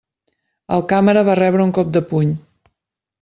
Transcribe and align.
El 0.77 0.83
càmera 0.93 1.23
va 1.29 1.35
rebre 1.43 1.67
un 1.69 1.75
cop 1.81 1.93
de 1.99 2.03
puny. 2.13 2.33